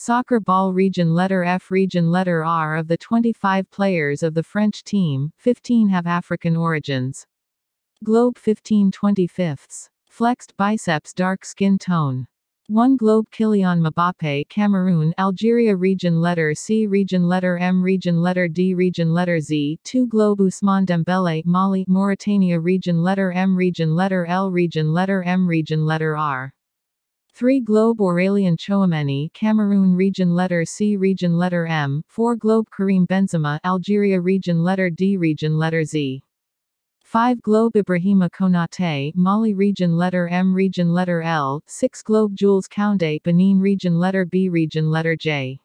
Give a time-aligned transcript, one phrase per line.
[0.00, 4.84] Soccer ball region letter F region letter R of the 25 players of the French
[4.84, 7.26] team, 15 have African origins.
[8.04, 9.88] Globe 15 25ths.
[10.08, 12.28] Flexed biceps dark skin tone.
[12.68, 18.74] 1 Globe Kylian Mbappe Cameroon Algeria Region letter C Region letter M Region letter D
[18.74, 24.52] Region letter Z 2 Globe Ousmane Dembele Mali Mauritania Region letter M Region letter L
[24.52, 26.54] Region letter M Region letter R
[27.38, 33.60] 3 Globe Aurelien Tchouameni Cameroon Region letter C Region letter M 4 Globe Karim Benzema
[33.64, 36.20] Algeria Region letter D Region letter Z
[37.04, 43.22] 5 Globe Ibrahima Konate Mali Region letter M Region letter L 6 Globe Jules Koundé
[43.22, 45.60] Benin Region letter B Region letter J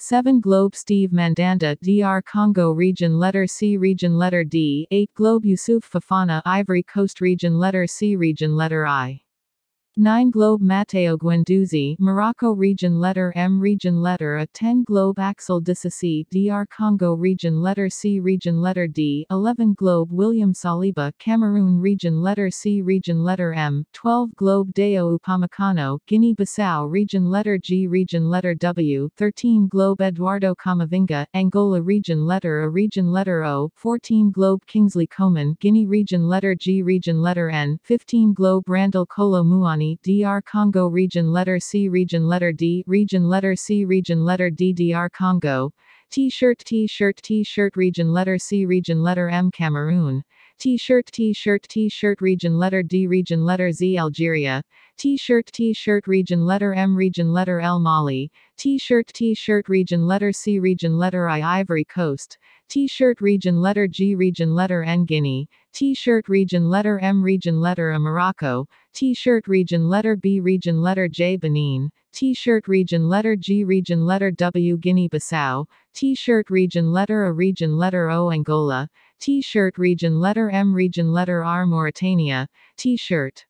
[0.00, 5.84] 7 Globe Steve Mandanda DR Congo Region letter C Region letter D 8 Globe Youssouf
[5.88, 9.20] Fofana Ivory Coast Region letter C Region letter I
[10.00, 16.24] 9 Globe Matteo Guendouzi, Morocco Region Letter M Region Letter A 10 Globe Axel Disasi,
[16.30, 22.48] DR Congo Region Letter C Region Letter D 11 Globe William Saliba, Cameroon Region Letter
[22.48, 29.10] C Region Letter M 12 Globe Dayot Upamecano, Guinea-Bissau Region Letter G Region Letter W
[29.16, 35.56] 13 Globe Eduardo Camavinga, Angola Region Letter A Region Letter O 14 Globe Kingsley Coman,
[35.58, 41.30] Guinea Region Letter G Region Letter N 15 Globe Randall Kolo Muani, DR Congo Region
[41.30, 45.72] Letter C Region Letter D Region Letter C Region Letter D DR Congo
[46.10, 50.22] T-shirt T-shirt T-shirt Region Letter C Region Letter M Cameroon
[50.58, 54.60] T-shirt T-shirt T-shirt Region Letter D Region Letter Z Algeria
[54.96, 60.98] T-shirt T-shirt Region Letter M Region Letter L Mali T-shirt T-shirt Region Letter C Region
[60.98, 66.98] Letter I Ivory Coast T-shirt Region Letter G Region Letter N Guinea T-shirt Region Letter
[66.98, 71.88] M Region Letter A Morocco T-shirt Region Letter B Region Letter J Benin
[72.18, 78.32] T-shirt Region Letter G Region Letter W Guinea-Bissau T-shirt Region Letter A Region Letter O
[78.32, 78.88] Angola
[79.20, 83.46] T-shirt Region Letter M Region Letter R Mauritania T-shirt